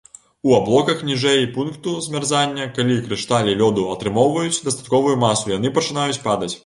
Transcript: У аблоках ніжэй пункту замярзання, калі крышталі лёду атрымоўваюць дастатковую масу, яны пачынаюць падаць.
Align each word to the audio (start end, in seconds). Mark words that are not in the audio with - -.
У 0.51 0.53
аблоках 0.59 1.01
ніжэй 1.09 1.43
пункту 1.57 1.93
замярзання, 2.05 2.65
калі 2.79 2.97
крышталі 3.09 3.55
лёду 3.63 3.85
атрымоўваюць 3.97 4.63
дастатковую 4.71 5.15
масу, 5.29 5.45
яны 5.57 5.77
пачынаюць 5.77 6.21
падаць. 6.29 6.55